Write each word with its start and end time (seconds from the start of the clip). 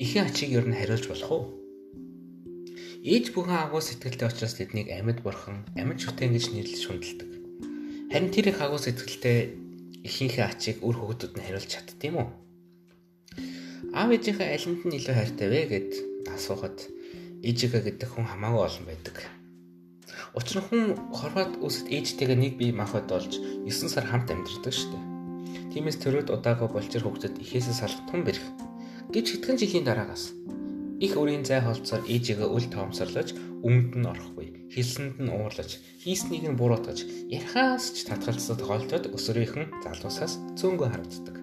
эхийн 0.00 0.24
ачийг 0.24 0.56
ер 0.56 0.64
нь 0.64 0.72
хариулж 0.72 1.12
болох 1.12 1.28
уу? 1.28 1.44
Ээж 3.04 3.36
бүхэн 3.36 3.68
агуу 3.68 3.84
сэтгэлтэй 3.84 4.32
учраас 4.32 4.56
тэднийг 4.56 4.88
амьд 4.88 5.20
бурхан, 5.20 5.68
амьд 5.76 6.00
шүтэн 6.00 6.32
гэж 6.32 6.56
нэрлэж 6.56 6.80
шүндэлдэг. 6.88 7.30
Харин 8.08 8.32
тэр 8.32 8.48
их 8.48 8.64
агуу 8.64 8.80
сэтгэлтэй 8.80 9.60
эхийнхээ 10.08 10.48
ачийг 10.48 10.80
үр 10.80 10.96
хөвгөдөд 10.96 11.36
нь 11.36 11.44
хариулж 11.44 11.72
юм 12.00 12.16
уу? 12.16 12.28
Аав 13.92 14.08
ээжийнхээ 14.16 14.48
алинд 14.56 14.80
нь 14.88 14.96
илүү 14.96 15.14
хайртай 15.20 15.48
вэ 15.52 15.60
гэд 15.68 15.90
асуухад 16.32 16.80
ээжигээ 17.44 17.82
гэдэг 17.92 18.08
хүн 18.08 18.24
хамаагүй 18.24 18.62
олон 18.64 18.84
байдаг. 18.88 19.16
Учир 20.32 20.64
нь 20.64 20.66
хүн 20.68 20.82
хорвоод 21.12 21.60
үсэд 21.60 21.92
ээжтэйгээ 21.92 22.38
нэг 22.40 22.52
бие 22.56 22.72
махбод 22.72 23.04
болж 23.04 23.36
9 23.36 23.68
сар 23.92 24.08
хамт 24.08 24.32
амьдардаг 24.32 24.72
шүү 24.72 24.96
дээ. 24.96 25.04
Тиймээс 25.76 26.00
төрөөд 26.00 26.32
удаагүй 26.32 26.68
болчир 26.72 27.04
хөвгдөд 27.04 27.36
ихээсээ 27.36 27.76
салах 27.76 28.00
тун 28.08 28.24
бэрх 28.24 28.69
гэж 29.10 29.26
хэдхэн 29.42 29.58
жилийн 29.58 29.86
дараагаас 29.86 30.34
их 31.02 31.12
өрийн 31.16 31.42
зай 31.42 31.60
холцоор 31.64 32.06
ээжигээ 32.06 32.46
үл 32.46 32.66
тоомсорлож 32.70 33.34
өмнөд 33.66 33.92
нь 33.98 34.06
орохгүй 34.06 34.46
хэлсэнд 34.70 35.16
нь 35.18 35.32
уурлаж 35.34 35.82
хийснийг 36.04 36.46
нь 36.46 36.54
буруутгаж 36.60 37.08
ярихаас 37.26 37.90
ч 37.96 38.06
татгалцаад 38.06 38.60
голдоод 38.62 39.04
өсвөрийнхэн 39.10 39.82
залуусаас 39.82 40.38
цөөнгөө 40.54 40.88
харагддаг. 40.92 41.36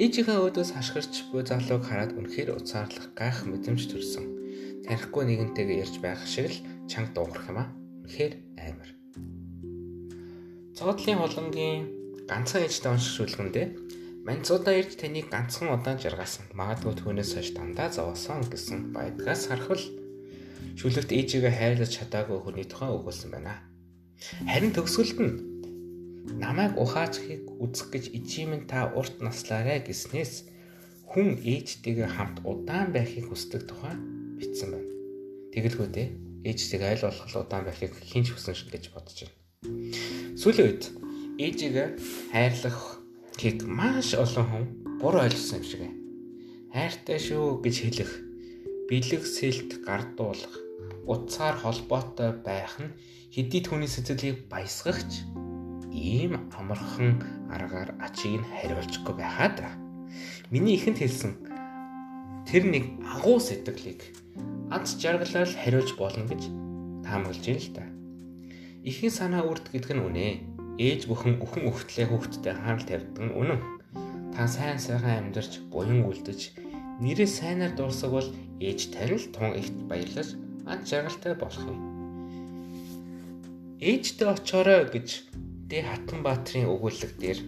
Ээжийнхээ 0.00 0.38
өөдөөс 0.40 0.70
хашгирч 0.72 1.28
буй 1.28 1.44
залууг 1.44 1.84
хараад 1.84 2.16
үнэхээр 2.16 2.56
уцаарлах 2.56 3.12
гайх 3.12 3.44
мэдрэмж 3.44 3.82
төрсөн. 3.92 4.24
Танихгүй 4.88 5.24
нэгэнтэйгээ 5.28 5.82
ярьж 5.84 5.96
байх 6.00 6.24
шиг 6.24 6.48
л 6.48 6.58
чанга 6.88 7.12
дуугарх 7.12 7.52
юм 7.52 7.58
аа. 7.60 7.68
Үнэхээр 8.08 8.34
амар. 8.56 8.90
Цогтлын 10.72 11.20
холонгийн 11.20 11.80
ганцхан 12.24 12.64
ээжтэй 12.64 12.88
унших 12.88 13.12
шүлгэндээ 13.12 13.66
Манцуудаа 14.26 14.74
ирж 14.76 15.00
таныг 15.00 15.32
ганцхан 15.32 15.72
удаан 15.72 15.96
жаргасан. 15.96 16.44
Магадгүй 16.52 16.94
түүнээс 17.00 17.32
хойш 17.34 17.50
дандаа 17.56 17.88
зовоосон 17.88 18.44
гэсэн 18.52 18.92
байдгаас 18.92 19.48
харахвал 19.48 19.80
шүлэгт 20.76 21.10
ээжигээ 21.16 21.54
хайрлаж 21.56 21.88
чадаагүй 21.88 22.38
хүний 22.44 22.68
тухай 22.68 22.92
өгүүлсэн 22.92 23.32
байна. 23.32 23.64
Харин 24.44 24.76
төгсгөлд 24.76 25.18
нь 25.24 25.34
намайг 26.36 26.76
ухаачхыг 26.76 27.48
үзэх 27.64 27.88
гэж 27.88 28.04
ичимэн 28.12 28.68
та 28.68 28.92
урт 28.92 29.24
наслаарэ 29.24 29.88
гэснээс 29.88 30.44
хүн 31.08 31.40
ээжтэйгээ 31.40 32.08
хамт 32.12 32.44
удаан 32.44 32.92
байхыг 32.92 33.32
хүсдэг 33.32 33.64
тухай 33.64 33.96
бичсэн 34.36 34.68
байна. 34.76 34.90
Тэгэлгүй 35.56 35.88
дээ 35.96 36.08
ээжтэйг 36.44 36.82
айл 36.84 37.08
болох 37.08 37.24
удаан 37.40 37.64
байхыг 37.64 37.96
хинч 37.96 38.36
хүсэн 38.36 38.68
гэж 38.68 38.84
бодож 38.92 39.18
байна. 39.24 39.36
Сүүлийн 40.36 40.66
үед 40.68 40.84
ээжигээ 41.40 41.88
хайрлах 42.36 42.99
хийг 43.38 43.62
маш 43.68 44.14
олон 44.14 44.46
хүн 44.48 44.64
буруу 45.00 45.22
ойлгосон 45.26 45.60
юм 45.60 45.66
шиг 45.68 45.80
байна. 45.84 45.98
Хайртай 46.74 47.18
шүү 47.18 47.62
гэж 47.62 47.76
хэлэх, 47.82 48.12
бэлэг 48.88 49.22
сэлт 49.26 49.70
гардуулах, 49.86 50.54
утсаар 51.06 51.56
холбоотой 51.58 52.30
байх 52.46 52.78
нь 52.82 52.94
хэдий 53.34 53.62
түүний 53.62 53.90
сэтгэлийг 53.90 54.46
баясгахч 54.50 55.26
ийм 55.90 56.38
амархан 56.54 57.22
аргаар 57.50 57.94
ачийг 57.98 58.42
нь 58.42 58.50
хариулчихгүй 58.50 59.14
байхаа 59.18 59.50
да. 59.54 59.68
Миний 60.50 60.74
ихэнд 60.78 60.98
хэлсэн 60.98 61.32
тэр 62.46 62.66
нэг 62.66 62.84
агуу 63.06 63.38
сэтгэлийг 63.38 64.02
аз 64.70 64.98
жаргалаар 64.98 65.50
хариулж 65.50 65.90
болно 65.98 66.26
гэж 66.30 66.42
таамаглаж 67.06 67.44
байна 67.46 67.62
л 67.62 67.70
да. 67.74 67.84
Ихийн 68.86 69.12
санаа 69.12 69.42
үрд 69.44 69.66
гэдэг 69.74 69.92
нь 69.94 70.04
үнэ. 70.06 70.26
Ээж 70.80 71.04
бүхэн 71.12 71.36
өхөн 71.44 71.68
өхтлээ 71.68 72.08
хүүхдтэй 72.08 72.54
хаанл 72.56 72.84
тавьдаг 72.88 73.20
нь 73.20 73.36
үнэн. 73.36 73.60
Та 74.32 74.48
сайн 74.48 74.80
сайхан 74.80 75.28
амьдарч 75.28 75.60
буян 75.68 76.08
үлдэж 76.08 76.56
нэрээ 77.04 77.28
сайнаар 77.28 77.76
дуусах 77.76 78.08
бол 78.16 78.28
ээж 78.64 78.80
тань 78.88 79.12
л 79.12 79.28
тун 79.28 79.52
ихт 79.60 79.76
баярлаж 79.84 80.40
аз 80.64 80.80
жаргалтай 80.88 81.36
болох 81.36 81.64
юм. 81.68 81.78
Ээжтэй 83.76 84.28
очоорой 84.32 84.88
гэж 84.88 85.08
Дэ 85.68 85.84
Хатан 85.84 86.24
Баатрин 86.24 86.72
өгүүлэг 86.72 87.12
дээр 87.20 87.40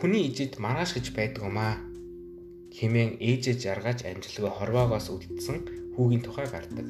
хүний 0.00 0.24
ижид 0.32 0.56
маргааш 0.56 0.96
гэж 0.96 1.06
байдаг 1.12 1.44
юм 1.44 1.60
аа. 1.60 1.76
Химэн 2.72 3.20
ээжээ 3.20 3.60
жаргаж 3.60 4.08
амжилгаа 4.08 4.52
хорвоогоос 4.56 5.12
үлдсэн 5.12 5.58
хүүгийн 5.96 6.24
тухай 6.24 6.48
гардаг. 6.48 6.88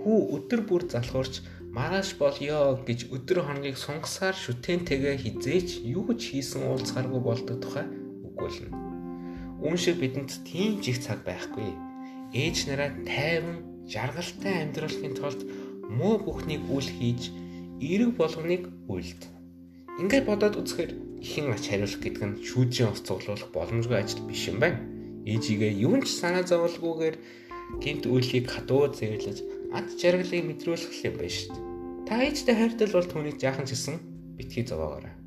Хүү 0.00 0.18
өдөр 0.34 0.60
бүр 0.66 0.82
залхуурч 0.86 1.44
маргааш 1.70 2.18
болёо 2.18 2.82
гэж 2.82 3.14
өдөр 3.14 3.46
хоногийг 3.46 3.78
сунгасаар 3.78 4.34
шүтэнтэйгээ 4.34 5.16
хизээч 5.22 5.86
юу 5.86 6.10
ч 6.18 6.34
хийсэн 6.34 6.66
уулзгааргүй 6.66 7.22
болдог 7.22 7.56
тухай 7.62 7.86
өгүүлнэ. 8.26 8.74
Үүн 9.62 9.78
шиг 9.78 10.02
бидэнд 10.02 10.30
тийм 10.42 10.82
жиг 10.82 10.98
цаг 10.98 11.22
байхгүй. 11.22 11.70
Ээж 12.34 12.56
нараа 12.66 12.90
тайван 13.06 13.86
жаргалтай 13.86 14.66
амьдралын 14.66 15.14
тулд 15.14 15.40
муу 15.86 16.18
бүхнийг 16.18 16.66
үл 16.66 16.88
хийж 16.98 17.30
эерэг 17.78 18.18
болгоныг 18.18 18.66
үлд. 18.90 19.22
Ингээд 20.02 20.26
бодоод 20.26 20.58
үзэхээр 20.58 21.22
ихэн 21.22 21.54
ач 21.54 21.70
хариулах 21.70 22.02
гэдэг 22.02 22.24
нь 22.26 22.40
шүүжийн 22.42 22.90
ус 22.90 23.06
цуглуулах 23.06 23.50
боломжгүй 23.54 23.98
ажил 24.00 24.26
биш 24.26 24.50
юм 24.50 24.58
байна. 24.58 24.82
Ээжигээ 25.22 25.72
юу 25.86 26.02
ч 26.02 26.18
санаа 26.18 26.42
зовлгүйгээр 26.42 27.16
гинт 27.78 28.04
үлийг 28.10 28.46
хатуу 28.50 28.90
зэвэрлэж 28.90 29.59
ад 29.70 29.86
жаргалыг 30.00 30.42
мэдрүүлэх 30.46 30.94
юм 31.06 31.14
байна 31.20 31.34
шүү 31.34 31.54
дээ. 31.54 31.66
Та 32.06 32.14
ээжтэй 32.26 32.54
хайртал 32.58 32.94
бол 32.96 33.06
түүнийг 33.06 33.36
жаахан 33.38 33.66
ч 33.68 33.78
гэсэн 33.78 33.96
битгий 34.34 34.66
зовоогоорой. 34.66 35.19